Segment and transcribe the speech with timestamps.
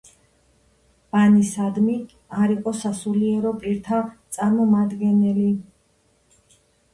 [1.15, 1.97] ბანისადრი
[2.45, 4.01] არ იყო სასულიერო პირთა
[4.39, 5.47] წარმომადგენელი.